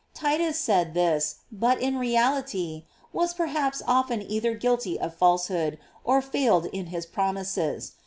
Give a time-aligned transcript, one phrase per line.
[0.15, 6.63] Titus said this, but, in reality, was perhaps often either guilty of falsehood, or fail
[6.65, 7.91] ed in his promises.